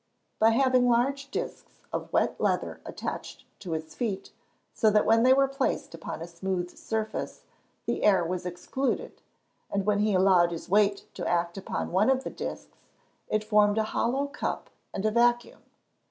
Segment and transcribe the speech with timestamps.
[0.39, 4.31] _By having large discs of wet leather attached to his feet,
[4.73, 7.43] so that when they were placed upon a smooth surface,
[7.85, 9.21] the air was excluded,
[9.69, 12.79] and when he allowed his weight to act upon one of the discs,
[13.27, 15.61] it formed a hollow cup and a vacuum.